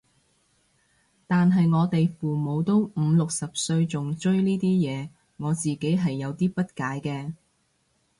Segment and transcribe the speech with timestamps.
[1.27, 7.33] 但係我哋父母都五六十歲仲追呢啲嘢，我自己係有啲不解嘅